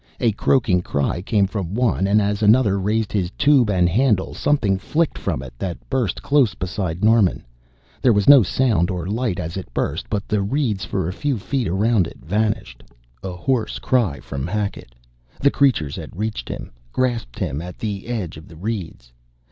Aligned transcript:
A 0.19 0.31
croaking 0.31 0.81
cry 0.81 1.21
came 1.21 1.45
from 1.45 1.75
one 1.75 2.07
and 2.07 2.19
as 2.19 2.41
another 2.41 2.79
raised 2.79 3.11
his 3.11 3.29
tube 3.37 3.69
and 3.69 3.87
handle, 3.87 4.33
something 4.33 4.79
flicked 4.79 5.15
from 5.15 5.43
it 5.43 5.53
that 5.59 5.77
burst 5.91 6.23
close 6.23 6.55
beside 6.55 7.03
Norman. 7.03 7.45
There 8.01 8.11
was 8.11 8.27
no 8.27 8.41
sound 8.41 8.89
or 8.89 9.05
light 9.05 9.39
as 9.39 9.57
it 9.57 9.71
burst, 9.75 10.09
but 10.09 10.27
the 10.27 10.41
reeds 10.41 10.85
for 10.85 11.07
a 11.07 11.13
few 11.13 11.37
feet 11.37 11.67
around 11.67 12.07
it 12.07 12.17
vanished! 12.17 12.81
A 13.21 13.33
hoarse 13.35 13.77
cry 13.77 14.19
from 14.19 14.47
Hackett 14.47 14.95
the 15.39 15.51
creatures 15.51 15.97
had 15.97 16.17
reached 16.17 16.49
him, 16.49 16.71
grasped 16.91 17.37
him 17.37 17.61
at 17.61 17.77
the 17.77 18.07
edge 18.07 18.37
of 18.37 18.47
the 18.47 18.55
reeds! 18.57 19.13